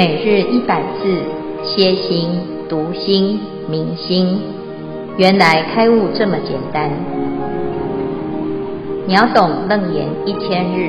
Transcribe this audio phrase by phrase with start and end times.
[0.00, 1.22] 每日一百字，
[1.62, 2.30] 歇心、
[2.70, 4.40] 读心、明心，
[5.18, 6.88] 原来开悟这么简单。
[9.06, 10.88] 秒懂楞严一千日，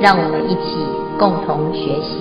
[0.00, 0.74] 让我们一起
[1.20, 2.18] 共同学习。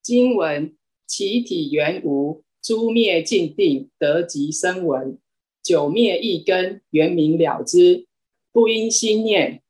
[0.00, 0.72] 经文：
[1.08, 5.18] 其体原无，诸灭尽定，得即生闻。
[5.64, 8.06] 久灭一根，圆明了知，
[8.52, 9.62] 不应心念。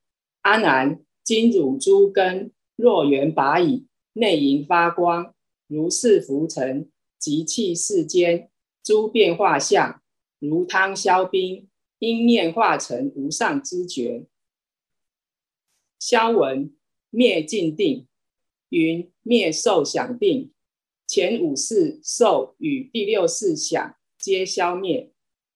[0.43, 0.99] 阿难。
[1.25, 5.35] 今汝诸根若圆拔矣，内盈发光，
[5.67, 8.51] 如是浮尘及气世间
[8.83, 10.03] 诸变化相，
[10.39, 11.67] 如汤消冰，
[11.99, 14.27] 因念化成无上知觉。
[15.99, 16.77] 消文
[17.09, 18.07] 灭尽定，
[18.69, 20.53] 云灭受想定，
[21.07, 25.11] 前五世受与第六世想皆消灭，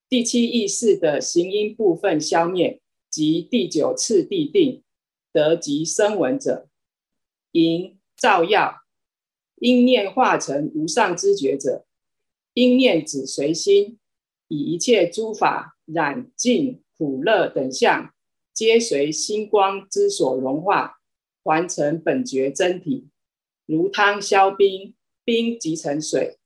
[0.08, 4.82] 第七意识的行因部分消灭，及第九次地定。
[5.39, 6.69] 得及声闻者，
[7.53, 8.83] 应照耀，
[9.61, 11.86] 应念化成无上知觉者，
[12.55, 14.00] 应念只随心，
[14.48, 18.12] 以一切诸法染净苦乐等相，
[18.53, 20.98] 皆随心光之所融化，
[21.44, 23.06] 还成本觉真体，
[23.64, 26.36] 如汤消冰，冰即成水。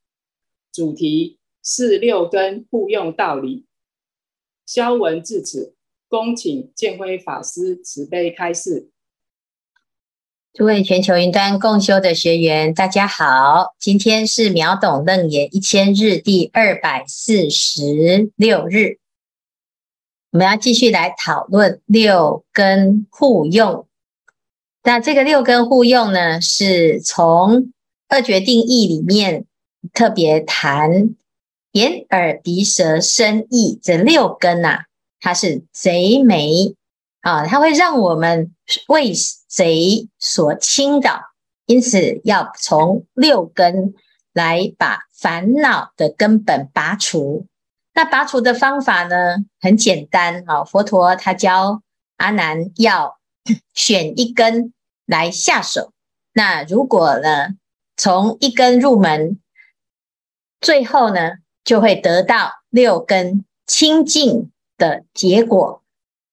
[0.70, 3.64] 主题是六根互用道理。
[4.66, 5.74] 消文至此。
[6.12, 8.90] 恭请建辉法师慈悲开示。
[10.52, 18.98] 诸位全球云端共修的学员，大家好，今天是秒懂楞严一千日第二百四十六日，
[20.32, 23.88] 我们要继续来讨论六根互用。
[24.82, 27.72] 那这个六根互用呢，是从
[28.08, 29.46] 二决定义里面
[29.94, 31.16] 特别谈
[31.72, 34.84] 眼耳鼻舌身意这六根呐、啊。
[35.22, 36.74] 它是贼眉
[37.20, 38.52] 啊，它会让我们
[38.88, 39.12] 为
[39.48, 41.22] 贼所倾倒，
[41.66, 43.94] 因此要从六根
[44.32, 47.46] 来把烦恼的根本拔除。
[47.94, 51.82] 那拔除的方法呢，很简单啊，佛陀他教
[52.16, 53.18] 阿难要
[53.74, 54.72] 选一根
[55.06, 55.92] 来下手。
[56.32, 57.48] 那如果呢，
[57.96, 59.38] 从一根入门，
[60.60, 61.32] 最后呢，
[61.62, 64.51] 就会得到六根清净
[64.82, 65.80] 的结果，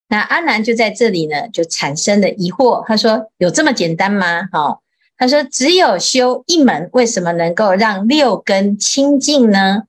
[0.08, 2.84] 那阿难就在这里呢，就产生了疑惑。
[2.88, 4.80] 他说：“有这么简单吗？”哈，
[5.18, 9.84] 他说：“只有修一门，为什么能够让六根清净呢？”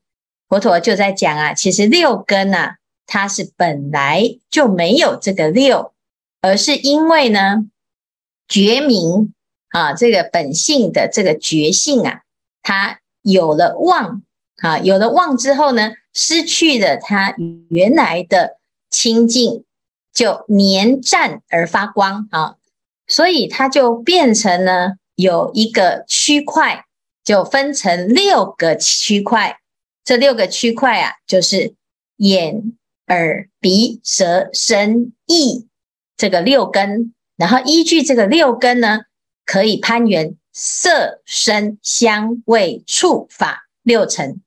[0.47, 2.76] 佛陀就在讲啊，其实六根啊，
[3.06, 5.94] 它是本来就没有这个六，
[6.43, 7.65] 而是因为呢，
[8.47, 9.32] 觉明
[9.70, 12.20] 啊，这个本性的这个觉性啊，
[12.62, 14.22] 它有了妄
[14.60, 17.34] 啊，有了妄之后呢，失去了它
[17.69, 18.59] 原来的
[18.91, 19.65] 清净，
[20.12, 22.56] 就黏占而发光啊，
[23.06, 26.84] 所以它就变成呢有一个区块，
[27.25, 29.59] 就分成六个区块。
[30.04, 31.75] 这六个区块啊，就是
[32.16, 32.72] 眼、
[33.06, 35.69] 耳、鼻、舌、身、意
[36.16, 37.15] 这个六根。
[37.37, 39.00] 然后依据这个六根呢，
[39.47, 44.43] 可以攀缘色、声、香、味、触、法六尘。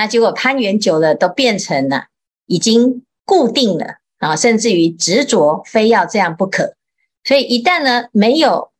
[0.00, 2.06] 那结果攀缘久了，都变成了
[2.46, 6.74] 已经固定了啊，甚至于执着，非要这样不可。
[7.22, 8.70] 所以一旦呢，没有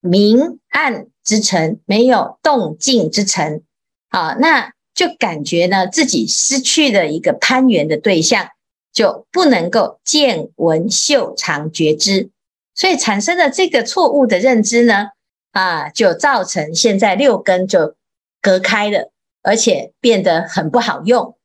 [0.00, 3.62] 明暗之尘，没有动静之尘，
[4.08, 8.48] 啊，那就感觉呢自己失去了一个攀缘的对象，
[8.92, 12.30] 就不能够见闻嗅尝觉知，
[12.74, 15.10] 所以产生了这个错误的认知呢，
[15.52, 17.94] 啊，就造成现在六根就
[18.42, 19.12] 隔开了。
[19.48, 21.38] 而且变得很不好用。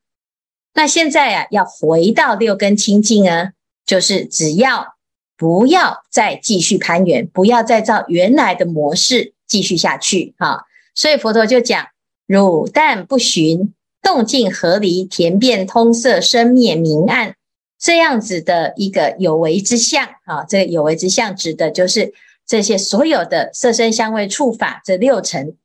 [0.74, 3.52] 那现在啊，要回到六根清净啊，
[3.86, 4.96] 就是只要
[5.38, 10.66] 不要再继续攀缘，不要再照原来的模式继续下去哈。
[10.94, 11.86] 所以佛陀就讲：
[12.26, 13.72] 汝但不寻
[14.02, 17.36] 动静合离、田变通色、生灭明暗
[17.78, 20.44] 这样子的一个有为之相啊。
[20.46, 22.12] 这个有为之相指的就是
[22.46, 25.56] 这些所有的色身香味触法这六尘。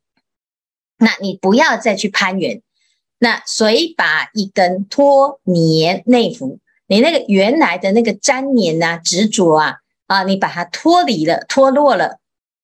[1.00, 2.62] 那你不要再去攀缘，
[3.18, 6.60] 那谁把一根脱黏内伏？
[6.88, 9.76] 你那个原来的那个粘黏啊、执着啊，
[10.08, 12.18] 啊，你把它脱离了、脱落了。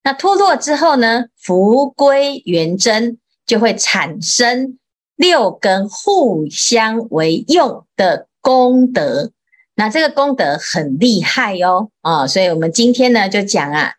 [0.04, 4.78] 那脱落之后呢，伏归元真，就会产生
[5.16, 9.32] 六根互相为用的功德。
[9.76, 13.94] 那这个功德很厉害哟，啊，所以我们今天呢就讲啊，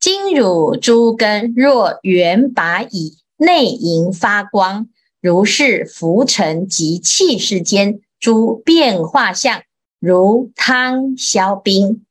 [0.00, 3.18] 金汝诸根若缘拔矣。
[3.44, 4.88] 内盈发光，
[5.20, 9.62] 如是浮尘及气世间诸变化相，
[9.98, 12.04] 如汤消冰，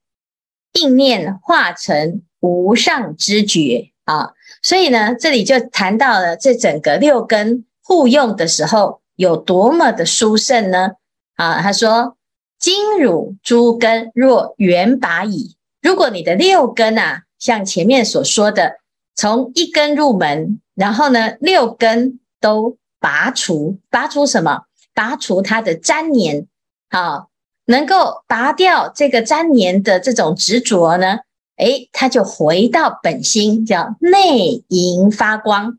[0.73, 4.33] 应念化成无上知觉啊。
[4.61, 10.91] 所以呢，这里就谈到了这整个六根互用的时候有多么的殊胜呢？
[11.35, 12.17] 啊，他说
[12.59, 15.55] ：“今汝诸根若圆拔矣。
[15.81, 18.73] 如果你的六根啊，像前面所说的，
[19.15, 24.63] 从一根入门，然后呢，六根都拔除，拔除什么？
[24.95, 26.47] 拔除它的粘黏，
[26.89, 27.27] 啊，
[27.65, 31.19] 能够拔掉这个粘黏的这种执着呢？”
[31.57, 35.77] 诶，他就回到本心，叫内盈发光。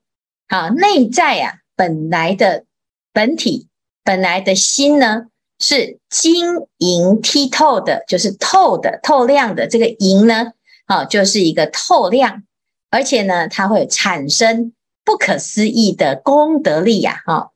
[0.49, 2.65] 好，内在啊，本来的
[3.13, 3.67] 本体，
[4.05, 5.25] 本来的心呢，
[5.59, 6.45] 是晶
[6.79, 9.67] 莹剔透的，就是透的、透亮的。
[9.67, 10.53] 这个莹呢，
[10.87, 12.45] 好，就是一个透亮，
[12.91, 14.73] 而且呢，它会产生
[15.05, 17.23] 不可思议的功德力呀。
[17.27, 17.53] 哈，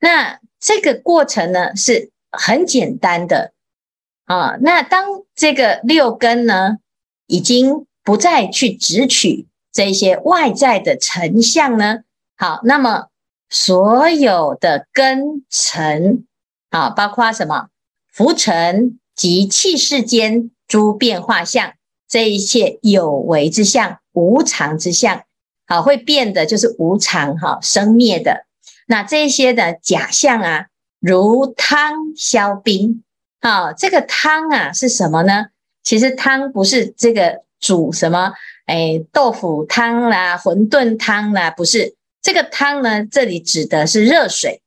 [0.00, 3.52] 那这个过程呢，是很简单的
[4.24, 4.56] 啊。
[4.60, 6.78] 那当这个六根呢，
[7.26, 12.00] 已经不再去执取这些外在的尘相呢？
[12.36, 13.08] 好，那么
[13.48, 16.26] 所有的根尘
[16.70, 17.68] 啊，包括什么
[18.12, 21.72] 浮尘及器世间诸变化相，
[22.08, 25.22] 这一切有为之相、无常之相，
[25.68, 28.46] 好，会变的就是无常哈，生灭的。
[28.86, 30.66] 那这些的假象啊，
[30.98, 33.04] 如汤消冰。
[33.40, 35.48] 好，这个汤啊是什么呢？
[35.84, 38.32] 其实汤不是这个煮什么，
[38.64, 43.04] 哎，豆腐汤啦、馄饨汤啦，不是这个汤呢。
[43.04, 44.62] 这里指的是热水。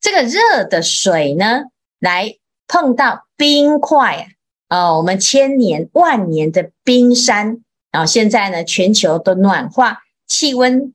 [0.00, 1.64] 这个热的水呢，
[1.98, 2.36] 来
[2.68, 4.28] 碰到冰块
[4.68, 7.60] 啊，哦，我们千年万年的冰山，
[7.90, 10.03] 然后现在呢，全球都暖化，
[10.34, 10.92] 气温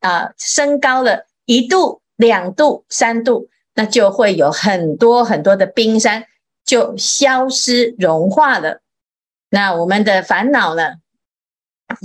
[0.00, 6.26] 啊升高了一度、两度、三度，那就会有很多很多的冰山
[6.62, 8.82] 就消失融化了。
[9.48, 10.96] 那我们的烦恼呢，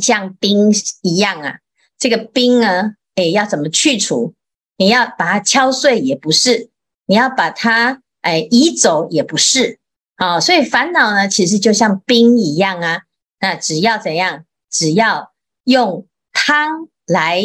[0.01, 1.59] 像冰一样啊，
[1.97, 4.33] 这个冰呢，哎，要怎么去除？
[4.77, 6.69] 你要把它敲碎也不是，
[7.05, 9.79] 你要把它哎移走也不是，
[10.15, 13.01] 啊，所以烦恼呢，其实就像冰一样啊。
[13.41, 14.45] 那只要怎样？
[14.69, 16.05] 只要用
[16.47, 17.43] 汤来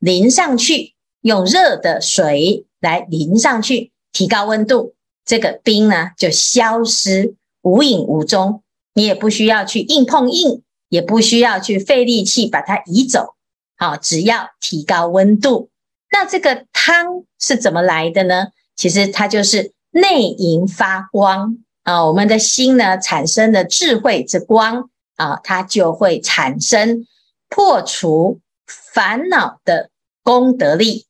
[0.00, 8.64] 淋上去，用热的水来淋上去，提高温度，这个冰呢就消失无影无踪。
[8.92, 13.36] 你也不需要去硬碰硬，也不需要去费力气把它移走，
[13.76, 15.70] 好，只要提高温度。
[16.10, 18.48] 那这个汤是怎么来的呢？
[18.74, 27.06] 其实它就是内盈发光啊，我们的心呢产生了智慧之光啊，它就会产生
[27.50, 29.90] 破除烦恼的
[30.22, 31.04] 功德力。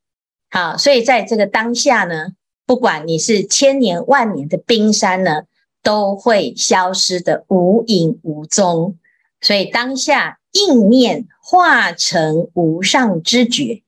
[0.51, 2.33] 好，所以在这个当下呢，
[2.67, 5.43] 不管你是千年万年的冰山呢。
[5.83, 8.99] 都会消失的无影无踪，
[9.41, 13.83] 所以当下应念化成无上知觉，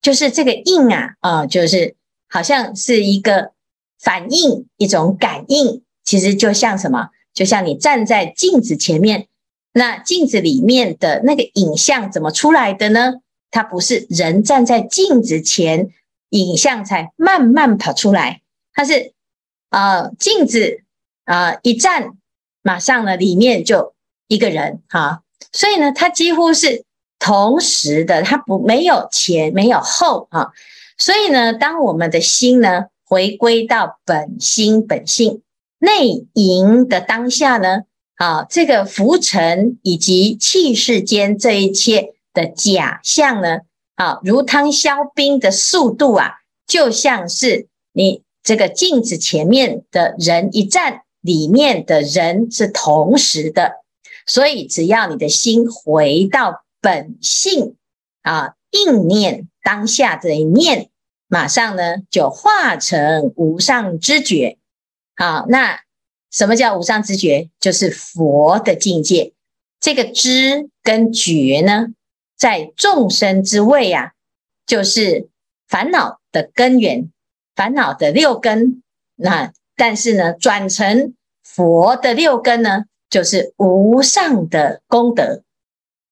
[0.00, 1.96] 就是这个应啊啊、就是
[2.28, 3.50] 好像是一个
[3.98, 7.08] 反应，一种感应，其实就像什么？
[7.34, 9.26] 就像你站在镜子前面，
[9.72, 13.14] 那镜子里面的那个影像怎么出来的呢？
[13.50, 15.90] 它不是人站在镜子前，
[16.30, 18.42] 影像才慢慢跑出来，
[18.72, 19.12] 它是
[19.70, 20.82] 呃镜子。
[21.24, 21.56] 啊！
[21.62, 22.14] 一站，
[22.62, 23.94] 马上呢，里面就
[24.26, 26.84] 一个人哈，所以呢，它几乎是
[27.20, 30.50] 同时的，它不没有前没有后啊。
[30.98, 35.42] 所以呢，当我们的心呢回归到本心本性
[35.78, 37.82] 内盈的当下呢，
[38.22, 43.62] 啊，这个浮尘以及气世间这一切的假象呢，
[43.96, 46.34] 啊，如汤消冰的速度啊，
[46.66, 51.02] 就像是你这个镜子前面的人一站。
[51.24, 53.74] 里面的人是同时的，
[54.26, 57.76] 所以只要你的心回到本性
[58.22, 60.90] 啊，应念当下这一念，
[61.28, 64.58] 马上呢就化成无上知觉。
[65.14, 65.78] 好，那
[66.32, 67.50] 什么叫无上知觉？
[67.60, 69.32] 就是佛的境界。
[69.78, 71.88] 这个知跟觉呢，
[72.36, 74.12] 在众生之位啊，
[74.66, 75.28] 就是
[75.68, 77.10] 烦恼的根源，
[77.54, 78.82] 烦恼的六根。
[79.14, 85.42] 那但是呢，转成佛的六根呢，就是无上的功德。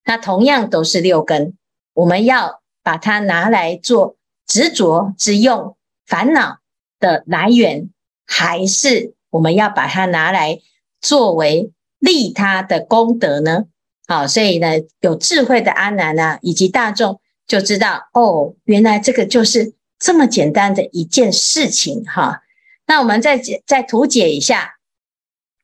[0.05, 1.57] 那同样都是六根，
[1.95, 6.59] 我们要把它拿来做执着之用，烦恼
[6.99, 7.91] 的来源，
[8.27, 10.61] 还是我们要把它拿来
[11.01, 13.65] 作为利他的功德呢？
[14.07, 14.69] 好，所以呢，
[15.01, 22.43] 有智慧的阿难啊，以及大众就知道哦，原来这个就是这么简单的一件事情哈。
[22.87, 24.79] 那我们再解再图解一下，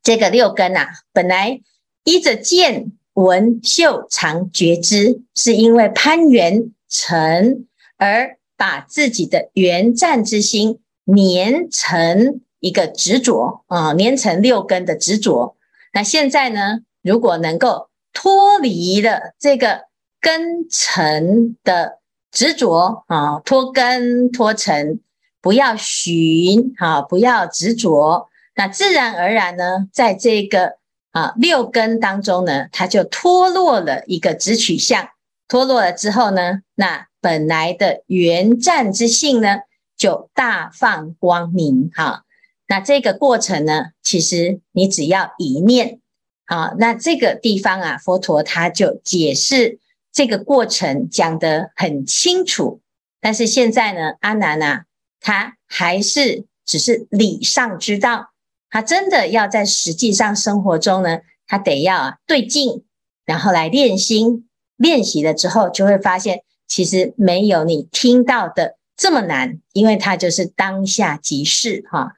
[0.03, 1.61] 这个六根啊，本来
[2.05, 15.57] 依着见闻嗅尝觉知，是因为攀缘尘而把自己的缘湛之心粘成一个执着啊，粘成六根的执着。
[15.93, 19.83] 那现在呢，如果能够脱离了这个
[20.21, 22.01] 根尘的
[22.33, 25.01] 执着啊，脱根脱尘，
[25.41, 30.79] 不要寻啊，不要执着，那自然而然呢，在这个
[31.13, 35.09] 啊六根当中呢，它就脱落了一个执取相，
[35.47, 39.61] 脱落了之后呢，那本来的缘湛之性呢，
[39.97, 42.25] 就大放光明哈。
[42.69, 46.01] 那这个过程呢，其实你只要一念
[46.47, 49.79] 啊，那这个地方啊，佛陀他就解释。
[50.13, 52.81] 这个过程讲得很清楚，
[53.21, 54.87] 但是现在呢，阿难啊，
[55.21, 58.31] 他还是只是理上知道，
[58.71, 62.85] 他真的要在实际上生活中呢，他得要啊对境，
[63.27, 72.15] 然后来练心，练习了之后就会发现，其实没有你听到的这么难，因为它就是当下即是哈。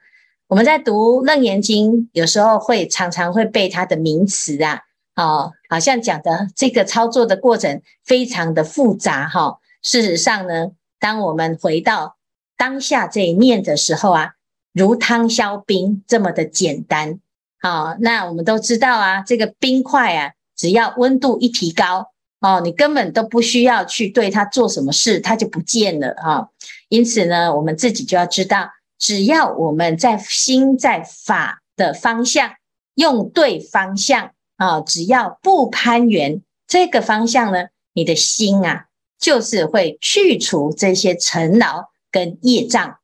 [0.49, 4.81] 我们在读楞严经，有时候会常常会背它的名词啊。
[5.15, 12.15] 哦，好像讲的这个操作的过程非常的复杂哈、事实上呢，当我们回到
[12.57, 14.31] 当下这一念的时候啊，
[14.73, 17.19] 如汤消冰这么的简单。
[17.61, 22.07] 好、哦，那我们都知道啊，这个冰块啊，只要温度一提高
[22.39, 26.47] 哦，你根本都不需要去对它做什么事，它就不见了啊、
[26.87, 28.67] 因此呢，我们自己就要知道，
[28.99, 32.51] 只要我们在心在法的方向，
[32.93, 34.31] 用对方向。
[34.57, 38.87] 啊，只要不攀缘这个方向呢，你的心啊，
[39.17, 42.97] 就是会去除这些尘劳跟业障。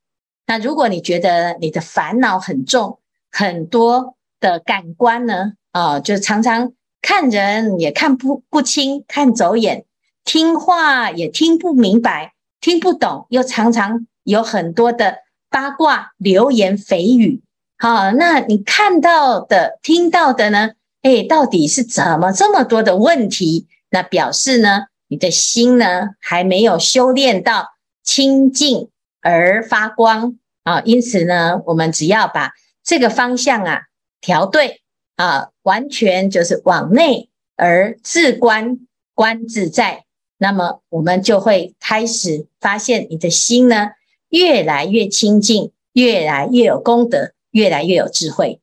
[0.48, 3.00] 那如果你觉得你的烦恼很重，
[3.32, 9.86] 很多的感官呢，啊，就常常看人也看不不清，看走眼，
[10.25, 15.20] 听话也听不明白，听不懂，又常常有很多的
[15.56, 17.42] 八卦、流言蜚语。
[17.78, 20.72] 好，那你看到的、听到的呢？
[21.02, 23.66] 哎，到底是怎么这么多的问题？
[23.90, 27.70] 那表示呢，你的心呢还没有修炼到
[28.04, 28.90] 清净
[29.22, 30.82] 而发光啊。
[30.82, 32.52] 因此呢，我们只要把
[32.84, 33.84] 这个方向啊
[34.20, 34.82] 调对
[35.16, 38.80] 啊，完全就是往内而自观
[39.14, 40.04] 观自在，
[40.38, 43.92] 那么我们就会开始发现你的心呢
[44.36, 48.60] 越来越清净，越来越有功德，越来越有智慧。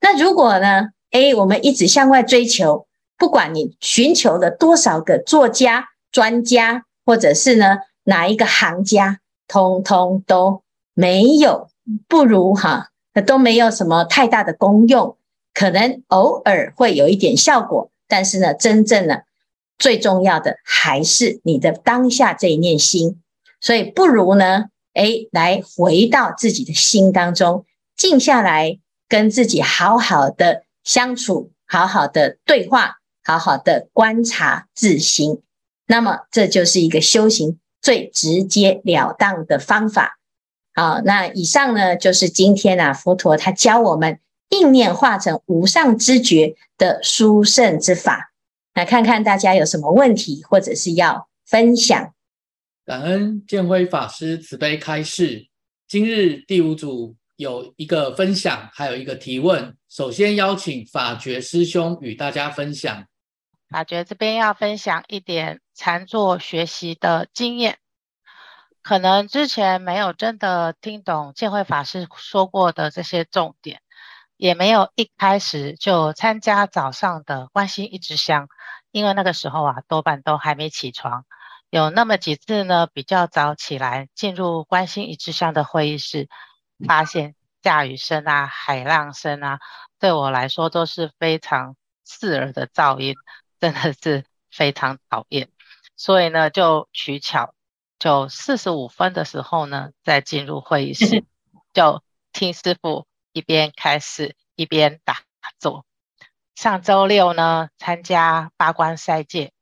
[0.00, 0.88] 那如果呢？
[1.10, 2.86] 哎，我们一直向外追求，
[3.18, 10.62] 不管你寻求了多少个作家、专家，或者是呢哪一个行家，通通都
[10.94, 11.68] 没有，
[12.06, 12.90] 不如哈，
[13.26, 15.16] 都没有什么太大的功用，
[15.52, 19.22] 可能偶尔会有一点效果，但是呢，真正呢，
[19.76, 23.20] 最重要的还是你的当下这一念心，
[23.60, 27.64] 所以不如呢，哎，来回到自己的心当中，
[27.96, 28.78] 静下来，
[29.08, 30.64] 跟自己好好的。
[30.82, 35.42] 相处，好好的对话，好好的观察自心，
[35.86, 40.18] 那么这就是一个修行最直接了当的方法。
[40.74, 44.18] 好，那以上呢，就是今天啊，佛陀他教我们
[44.48, 48.32] 应念化成无上知觉的殊胜之法。
[48.72, 52.14] 来看看大家有什么问题，或者是要分享。
[52.90, 55.46] 感恩建辉法师慈悲开示。
[55.86, 59.76] 今日第五组有一个分享，还有一个提问。
[59.88, 63.06] 首先邀请法觉师兄与大家分享。
[63.68, 67.78] 法觉这边要分享一点禅坐学习的经验，
[68.82, 73.82] 可能之前没有真的听懂建辉法师说过的这些重点，
[74.36, 78.48] 也没有一开始就参加早上的观心一支香，
[78.90, 81.24] 因为那个时候啊多半都还没起床。
[81.70, 86.28] 有那么几次呢，比较早起来进入关心一支香的会议室，
[86.86, 87.34] 发现。
[87.62, 89.58] 下雨声啊，海浪声啊，
[89.98, 93.14] 对我来说都是非常刺耳的噪音，
[93.60, 95.50] 真的是非常讨厌。
[95.94, 97.52] 所以呢，就取巧，
[97.98, 101.26] 就四十五分的时候呢，再进入会议室，
[101.74, 105.18] 就听师傅一边开始一边打
[105.58, 105.84] 坐。
[106.54, 109.52] 上周六呢，参加八关斋戒，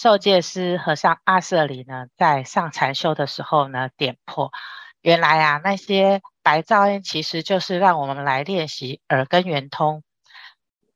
[0.00, 4.52] 受戒师和尚阿舍里呢，在上禅修的时候呢，点破。
[5.00, 10.04] 原来啊，那些白噪音其实就是让我们来练习耳根圆通，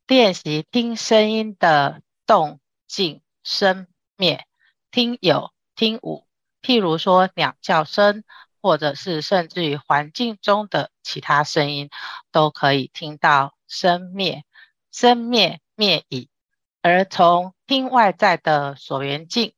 [0.07, 4.47] 练习听声音的动静生灭，
[4.93, 6.25] 听有听无，
[6.63, 8.23] 譬如说鸟叫声，
[8.61, 11.91] 或者是甚至于环境中的其他声音，
[12.31, 14.45] 都可以听到生灭，
[14.93, 16.29] 生灭灭已，
[16.83, 19.55] 而从听外在的所缘境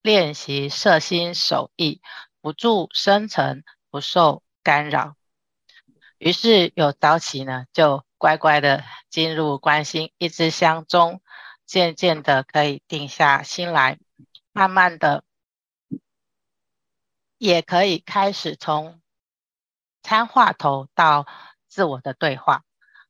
[0.00, 2.00] 练习摄心守意，
[2.40, 5.16] 不住生成，不受干扰。
[6.18, 11.20] 于是有早起呢，就乖乖的进入观心一支香中，
[11.66, 13.98] 渐渐的可以定下心来，
[14.52, 15.24] 慢慢的
[17.38, 19.00] 也可以开始从
[20.02, 21.26] 参话头到
[21.66, 22.62] 自我的对话，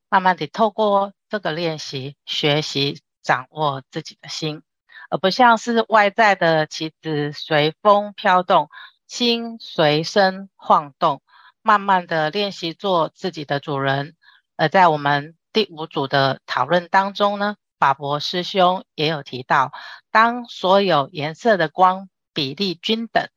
[0.08, 4.62] 慢慢的透过这个练习学习掌握自己的心，
[5.10, 8.70] 而不像是外在的旗子随风飘动，
[9.06, 11.20] 心随身晃动。
[11.60, 14.16] 慢慢的练习做自己的主人，
[14.56, 19.72] 而在我们第五组的讨论当中呢，法伯师兄也有提到，
[20.10, 23.28] 当所有颜色的光比例均等，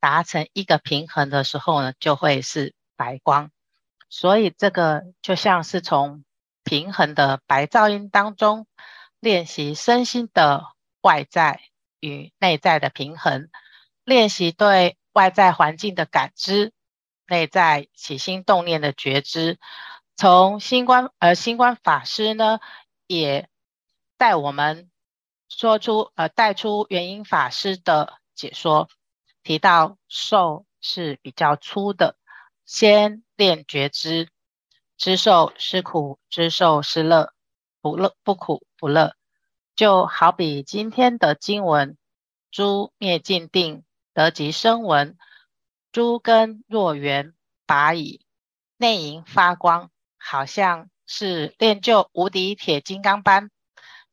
[0.00, 3.52] 达成一个平衡的时候呢，就会是白光。
[4.08, 6.24] 所以这个就像是从
[6.64, 8.66] 平衡的白噪音当中
[9.20, 10.66] 练习身心的
[11.00, 11.60] 外在
[12.00, 13.48] 与内在的平衡，
[14.04, 16.72] 练习对外在环境的感知。
[17.28, 19.58] 内在起心动念的觉知，
[20.14, 22.60] 从星光而星光法师呢，
[23.08, 23.48] 也
[24.16, 24.88] 带我们
[25.48, 28.88] 说出呃带出圆瑛法师的解说，
[29.42, 32.16] 提到受是比较粗的，
[32.64, 34.28] 先练觉知，
[34.96, 37.32] 知受是苦，知受是乐，
[37.80, 39.14] 不乐不苦不乐，
[39.74, 41.96] 就好比今天的经文，
[42.50, 45.16] 诸灭尽定，得即生闻。
[45.92, 47.32] 诸根若圆
[47.64, 48.26] 拔矣，
[48.76, 53.50] 内营发光，好像是练就无敌铁金刚般，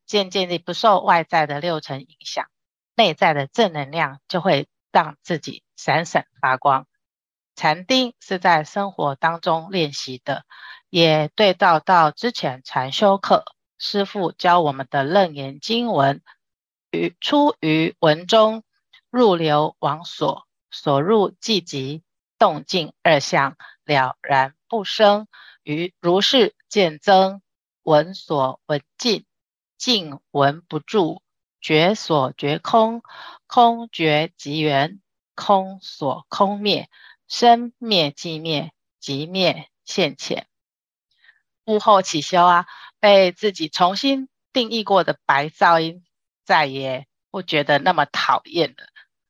[0.05, 2.47] 渐渐地不受外在的六尘影响，
[2.95, 6.87] 内在的正能量就会让自己闪闪发光。
[7.55, 10.45] 禅定是在生活当中练习的，
[10.89, 13.43] 也对照到之前禅修课
[13.85, 16.21] 师父教我们的楞严经文，
[16.89, 18.63] 于出于文中，
[19.09, 20.47] 入流往所。
[20.71, 22.01] 所入即即
[22.39, 25.27] 动静二相了然不生，
[25.63, 27.41] 于如是见增，
[27.83, 29.25] 闻所闻尽，
[29.77, 31.21] 尽闻不住，
[31.59, 33.03] 觉所觉空，
[33.47, 35.01] 空觉即圆，
[35.35, 36.89] 空所空灭，
[37.27, 40.47] 生灭即灭，即灭现前。
[41.65, 42.65] 悟后起修啊，
[43.03, 46.05] 被自己重新定义过的白噪音，
[46.45, 48.87] 再也不觉得那么讨厌了。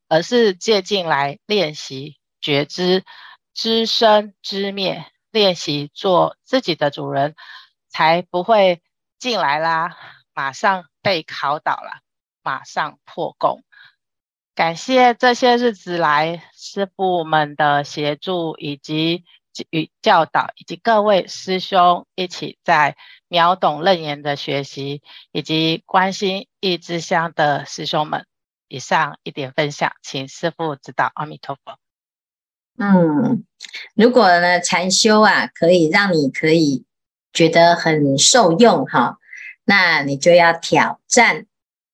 [0.07, 3.03] 而是借进来练习觉知、
[3.51, 7.33] 知生知灭，练习做自己的主人，
[7.89, 8.83] 才不会
[9.17, 9.97] 进来啦，
[10.35, 12.01] 马上被考倒了，
[12.43, 13.63] 马上破功。
[14.53, 19.25] 感谢这些日子来师父们的协助以及
[19.69, 22.95] 与教导，以及各位师兄一起在
[23.27, 28.25] 秒懂楞严的学习，以及关心一支香的师兄们。
[28.69, 31.11] 以上一点分享，请师父指导。
[31.13, 31.77] 阿弥陀佛。
[32.79, 33.45] 嗯，
[33.93, 36.85] 如果呢禅修啊，可以让你可以
[37.31, 39.19] 觉得很受用哈，
[39.63, 41.45] 那你就要挑战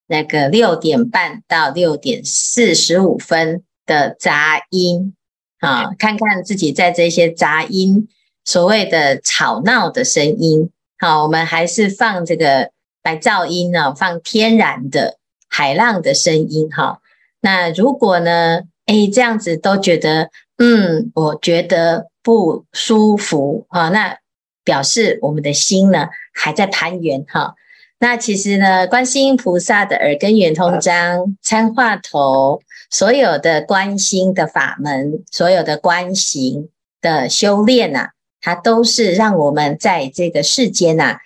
[0.08, 5.18] 那个六点半到六点四十五分的杂音
[5.60, 8.08] 啊，看看自己在这些杂音
[8.44, 15.18] 所谓的吵闹的声音，好，我们还是放这个白噪音呢，放天然的。
[15.52, 17.02] 海浪的声音，哈，
[17.42, 24.20] 那如果呢，诶，这样子都觉得，嗯，我觉得不舒服啊，那
[24.64, 27.56] 表示我们的心呢还在攀缘，哈。
[27.98, 36.70] 那其实呢，观世音菩萨的耳根圆通章、参话头，所有的观心的法门，所有的观行
[37.02, 38.10] 的修炼呐，
[38.42, 41.18] 它都是让我们在这个世间呐，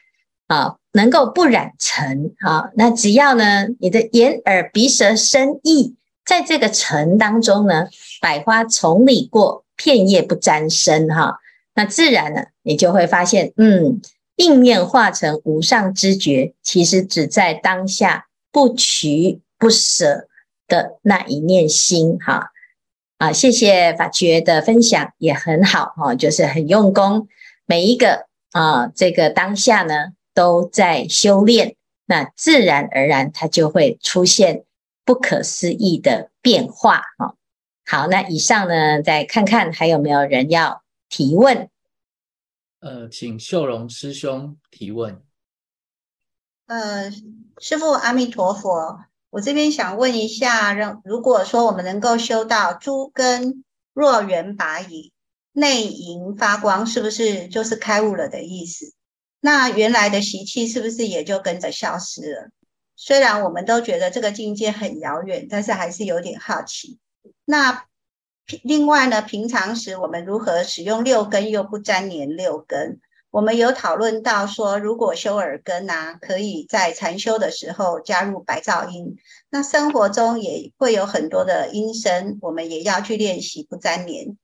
[0.48, 0.78] 啊。
[0.96, 7.88] 能够不染尘啊，那只要呢，你的眼耳鼻舌身意，在这个尘当中呢，
[8.22, 11.40] 百花丛里过，片叶不沾身哈，
[11.74, 14.02] 那自然呢，你就会发现，嗯，
[14.36, 20.28] 应念化成无上知觉，其实只在当下不取不舍
[20.74, 22.52] 的那一念心哈
[23.18, 27.28] 啊，谢谢法觉的分享也很好哈，就是很用功，
[27.66, 30.14] 每一个啊，这个当下呢。
[30.36, 31.76] 都在修炼，
[32.08, 34.66] 那自然而然它就会出现
[35.06, 37.04] 不可思议的变化。
[37.20, 37.36] 哈，
[37.86, 41.70] 好，那以上呢，再看看还有没有人要提问？
[42.80, 45.22] 呃，请秀荣师兄提问。
[46.66, 47.12] 呃，
[47.60, 55.12] 师父阿弥陀佛，我这边想问一下，让如果说我们能够修到诸根若圆拔矣，
[55.52, 58.94] 内营发光，是不是就是开悟了的意思？
[59.40, 62.50] 那原来的习气是不是也就跟着消失了？
[62.96, 67.00] 虽然我们都觉得这个境界很遥远，但是还是有点好奇。
[67.44, 67.86] 那
[68.62, 73.02] 另外呢，平常时我们如何使用六根又不沾黏六根？
[73.34, 79.16] 我们有讨论到说，如果修耳根啊，可以在禅修的时候加入白噪音。
[79.50, 84.38] 那生活中也会有很多的音声，我们也要去练习不沾黏，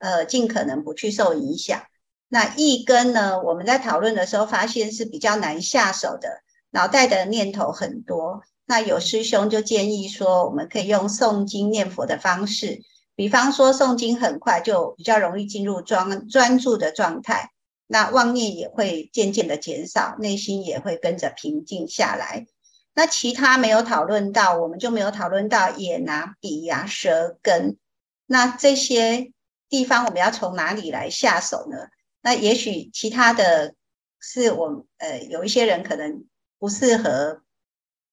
[0.00, 1.82] 呃，尽可能不去受影响。
[2.28, 8.42] 那意根呢，我们在讨论的时候发现是比较难下手的，脑袋的念头很多。
[8.66, 12.80] 那有师兄就建议说，我们可以用诵经念佛的方式，
[13.14, 17.51] 比方说诵经很快，就比较容易进入专专注的状态。
[17.92, 22.46] 那妄念也会渐渐的减少，内心也会跟着平静下来。
[22.94, 27.76] 那其他没有讨论到，我们就没有讨论到眼啊、鼻啊、舌根。
[28.24, 29.30] 那这些
[29.68, 31.88] 地方我们要从哪里来下手呢？
[32.22, 33.74] 那也许其他的
[34.18, 36.24] 是我呃有一些人可能
[36.58, 37.42] 不适合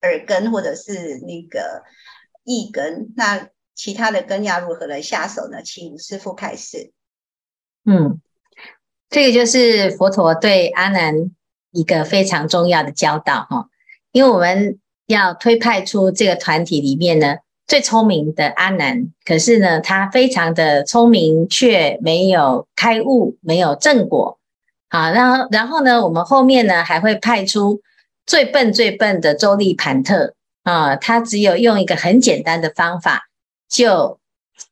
[0.02, 1.84] 耳根或者是那个
[2.44, 3.13] 意根。
[3.15, 5.63] 那其他的根要如何来下手呢？
[5.63, 6.92] 请师父开始。
[7.86, 8.20] 嗯。
[9.10, 11.32] 这个就是佛陀对阿难
[11.72, 13.67] 一个非常重要的教导哈，
[14.12, 24.38] 因为我们要推派出这个团体里面呢最聪明的阿难，可是呢他非常的聪明，却没有开悟，没有正果。
[24.89, 27.82] 好，然后然后呢，我们后面呢还会派出
[28.26, 33.30] 最笨最笨的周利盘特啊，他只有用一个很简单的方法
[33.67, 34.19] 就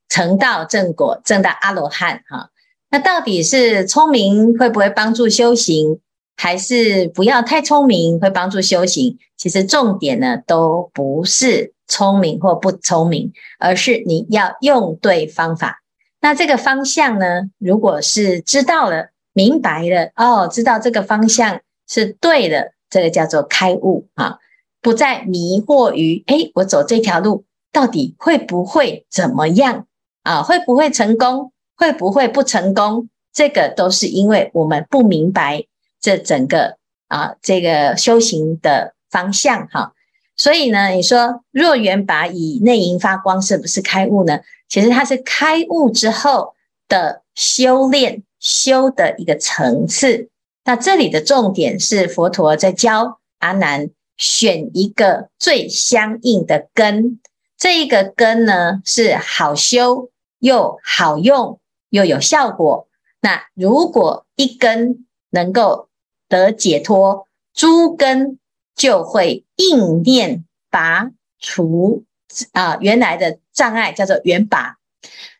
[0.09, 2.49] 成道正果，证到阿罗汉哈。
[2.89, 5.99] 那到底是聪明会不会帮助修行，
[6.35, 9.17] 还是不要太聪明会帮助修行？
[9.35, 15.81] 其实重点呢都不是聪明或不聪明，而是你要用对方法。
[16.21, 24.39] 那这个方向呢，如果是知道了、明白了，哦，知道这个方向是对的，这个叫做开悟啊，
[24.81, 29.85] 不再迷惑于，诶，我走这条路到底会不会怎么样
[30.23, 30.41] 啊？
[30.41, 31.51] 会不会成功？
[31.77, 33.07] 会不会不成功？
[33.31, 35.63] 这个都是因为我们不明白
[36.01, 39.93] 这整个啊这个修行的方向哈。
[40.35, 44.39] 所以呢，你说若缘把以内因发光是不是开悟呢？
[44.67, 46.55] 其实它是开悟之后
[46.87, 50.29] 的修炼修的一个层次。
[50.65, 57.19] 那这里的重点是佛陀在教阿难选一个最相应的根，
[57.57, 60.09] 这一个根呢是好修
[60.39, 61.59] 又好用。
[61.89, 62.87] 又有效果。
[63.21, 65.89] 那如果一根能够
[66.29, 68.39] 得解脱，诸根
[68.75, 72.03] 就会应念拔除
[72.51, 74.77] 啊原来的障碍，叫做缘拔。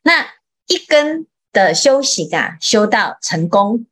[0.01, 0.25] 那
[0.67, 3.85] 一根的修行啊，修到成功，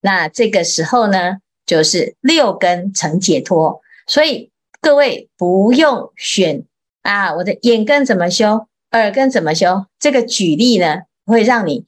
[0.00, 3.80] 那这个时候呢，就是六根成解脱。
[4.06, 6.64] 所以各位不用选
[7.02, 9.86] 啊，我的眼根怎么修，耳根怎么修？
[9.98, 11.84] 这个举例呢，会让你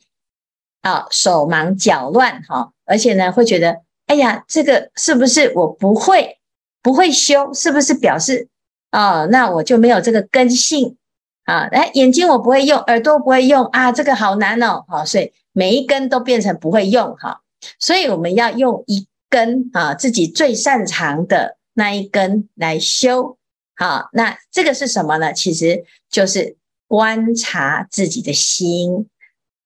[0.82, 6.38] 啊手忙脚乱哈，而且呢会觉得，哎呀，这个是不是我不会
[6.82, 7.52] 不会修？
[7.52, 8.48] 是不是表示
[8.90, 10.96] 啊，那我就没有这个根性
[11.44, 11.68] 啊？
[11.72, 17.40] 哎，眼睛我不会用，耳朵不会用啊，这个好难哦，好，所以每一根都变成不会用哈。
[17.78, 23.36] 所以我们要用一根啊，自己最擅长的那一根来修。
[23.76, 25.32] 好，那这个是什么呢？
[25.32, 26.56] 其实就是
[26.88, 29.08] 观察自己的心。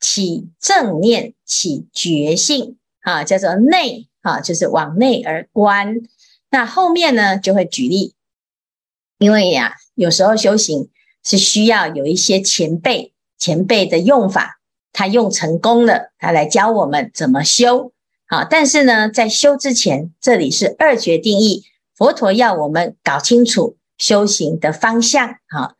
[0.00, 5.96] 起正念，起觉性啊，叫做内啊，就是往内而观。
[6.50, 8.14] 那后面呢，就会举例，
[9.18, 10.90] 因为呀、有时候修行
[11.22, 14.60] 是需要有一些前辈，前辈的用法，
[14.92, 17.92] 他用成功了，他来教我们怎么修。
[18.26, 25.36] 好，但是呢，在修之前，这里是二觉定义，佛陀要我们搞清楚修行的方向。
[25.48, 25.74] 好，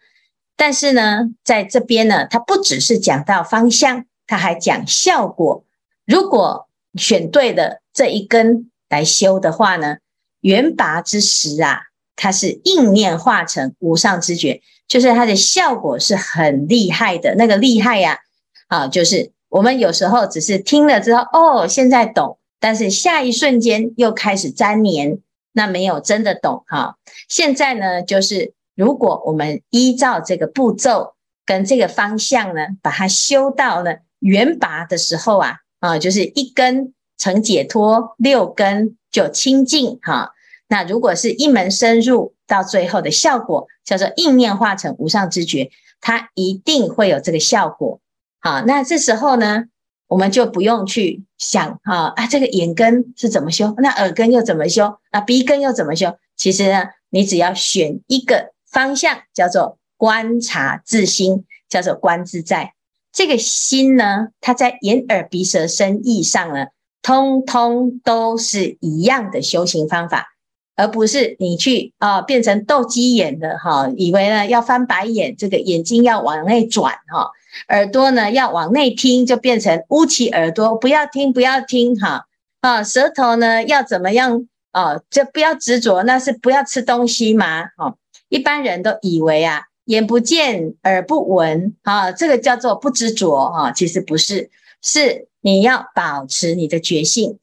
[0.56, 4.04] 但是呢，在这边呢，它不只是讲到方向。
[4.26, 5.66] 它还讲效果，
[6.06, 9.98] 如果选对了这一根来修的话呢，
[10.40, 11.82] 缘拔之时啊，
[12.16, 17.34] 它是应念化成无上之觉，就是它的效果是很厉害的。
[17.34, 18.20] 那个厉害呀，
[18.68, 25.18] 啊，就是我们有时候只是听了之后，哦，现在懂，但是下一瞬间又开始粘黏，
[25.52, 26.96] 那没有真的懂哈。
[27.28, 31.14] 现在呢，就是如果我们依照这个步骤
[31.46, 33.98] 跟这个方向呢，把它修到了。
[34.20, 40.32] 圆拔的时候啊，啊，就是一根成解脱，六根就清净哈。
[40.66, 48.00] 那如果是一门深入，到最后的效果叫做应念化成无上之觉，它一定会有这个效果。
[48.40, 49.64] 好，那这时候呢，
[50.06, 56.16] 我们就不用去想哈啊，这个眼根是怎么修，那耳根又怎么修，那鼻根又怎么修？
[56.34, 62.74] 其实呢，你只要选一个方向，叫做观察自心，叫做观自在。
[63.12, 66.66] 这个心呢，它在眼耳鼻舌身意上呢，
[67.00, 70.26] 通通都是一样的修行方法，
[70.74, 77.30] 而不是你去啊、变成斗鸡眼的哈，以为呢要翻白眼，这个眼睛要往内转哈，
[77.68, 82.26] 耳朵呢要往内听，就变成捂起耳朵不要听不要听哈
[82.60, 84.98] 啊，舌头呢要怎么样啊？
[85.08, 87.66] 就不要执着，那是不要吃东西吗？
[87.76, 87.94] 哈，
[88.34, 89.66] 一般人都以为啊。
[89.84, 97.38] 眼不见，耳不闻，啊，这个叫做不执着，啊，其实不是，是你要保持你的觉性，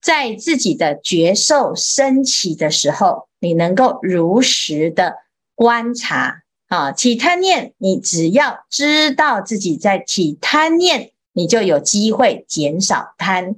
[0.00, 5.16] 在自己的觉受升起的时候，你能够如实的
[5.54, 13.56] 观察，啊，起贪念，你只要知道自己在起贪念，你就有机会减少贪，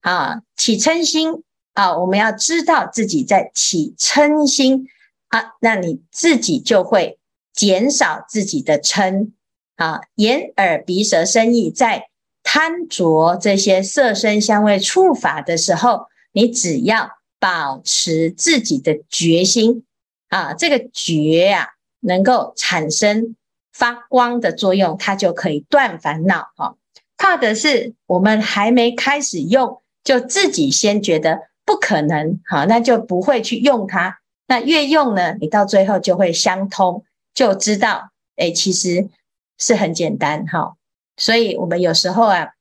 [0.00, 4.88] 啊，起嗔心，啊，我们要知道自己在起嗔心，
[5.28, 7.18] 啊，那你自己就会。
[7.56, 9.30] 减少自己的嗔
[9.76, 12.10] 啊，眼耳鼻舌身意在
[12.42, 19.86] 贪着这些色声香味触法的时候，你只要保持自己的觉心
[20.28, 21.68] 啊，这个觉啊
[22.00, 23.36] 能够产生
[23.72, 26.76] 发光的作用，它就可以断烦恼哈。
[27.16, 34.18] 怕的是我们还没开始用，就自己先觉得不可能好，那就不会去用它。
[34.46, 37.04] 那越用呢，你到最后就会相通。
[37.34, 39.10] 就知道，哎，其实
[39.58, 40.76] 是很简单哈。
[41.18, 42.52] 所以，我们有时候啊，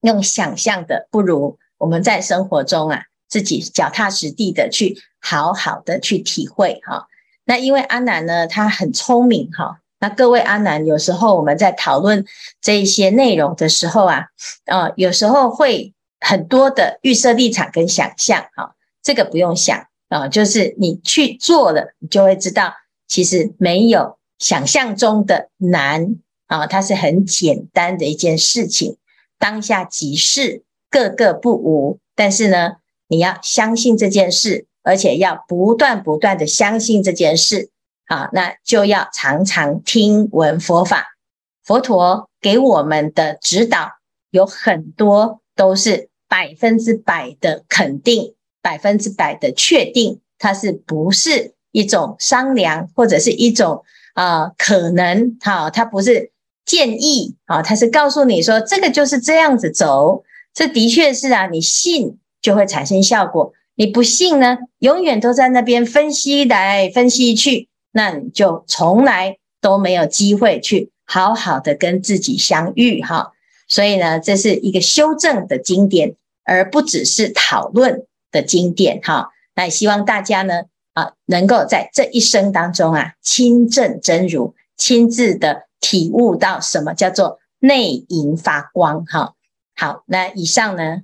[0.00, 7.06] 用想象的，不如我们在生活中啊，自己脚踏实地的去好好的去体会哈。
[7.44, 9.78] 那因为阿南呢，他很聪明哈。
[10.00, 12.24] 那各位阿南，有时候我们在讨论
[12.60, 14.26] 这一些内容的时候啊，
[14.64, 18.74] 啊，有时候会很多的预设立场跟想象哈。
[19.02, 22.74] 这个不用想啊，就是你去做了，你就会知道。
[23.08, 28.98] 其实没有想象中的难啊，它是很简单的一件事情，
[29.38, 31.98] 当下即是，个个不无。
[32.14, 32.76] 但是呢，
[33.08, 37.70] 你要相信这件事，而且要不断不断的相信这件事
[38.06, 41.16] 啊，那就要常常听闻佛法。
[41.64, 43.92] 佛陀给我们的指导
[44.30, 51.54] 有很多都是百分之百的肯定，百分之百的确定，它是不是？
[51.72, 56.32] 一种商量，或者是一种啊、可能哈，它不是
[56.66, 73.30] 建议啊，它是告诉你说这个就是这样子走，这的确是啊，你信就会产生效果，你不信呢，永远都在那边分析来分析去，那你就从来都没有机会去好好的跟自己相遇哈。
[73.68, 79.30] 所以呢，这是一个修正的经典，而不只是讨论的经典哈。
[79.54, 80.62] 那也希望大家呢。
[80.92, 89.06] 啊，能够在这一生当中啊，亲证真如，亲自的体悟到什么叫做内隐发光。
[89.06, 89.34] 哈，
[89.76, 91.02] 好，那以上呢，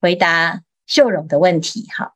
[0.00, 1.88] 回答秀荣的问题。
[1.92, 2.14] 哈。